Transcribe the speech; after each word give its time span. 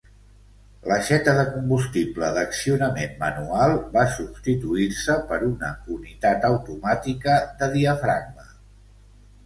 L'aixeta 0.91 1.35
de 1.39 1.43
combustible 1.57 2.29
d'accionament 2.37 3.13
manual 3.21 3.75
va 3.99 4.07
substituir-se 4.15 5.21
per 5.33 5.41
una 5.53 5.73
unitat 6.01 6.53
automàtica 6.53 7.41
de 7.63 7.73
diafragma. 7.81 8.53